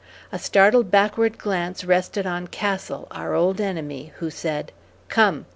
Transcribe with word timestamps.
A 0.31 0.39
startled 0.39 0.89
backward 0.89 1.37
glance 1.37 1.85
rested 1.85 2.25
on 2.25 2.47
Castle, 2.47 3.07
our 3.11 3.35
old 3.35 3.61
enemy, 3.61 4.13
who 4.15 4.31
said, 4.31 4.71
"Come. 5.09 5.45